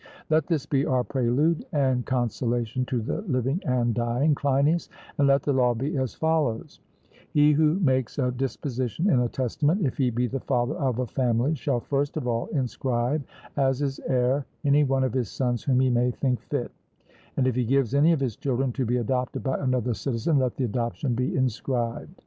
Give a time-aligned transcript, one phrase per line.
[0.31, 4.89] Let this be our prelude and consolation to the living and dying, Cleinias,
[5.19, 6.79] and let the law be as follows:
[7.29, 11.05] He who makes a disposition in a testament, if he be the father of a
[11.05, 13.23] family, shall first of all inscribe
[13.55, 16.71] as his heir any one of his sons whom he may think fit;
[17.37, 20.55] and if he gives any of his children to be adopted by another citizen, let
[20.55, 22.19] the adoption be inscribed.